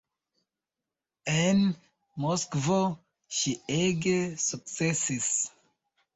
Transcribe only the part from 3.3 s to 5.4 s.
ŝi ege sukcesis.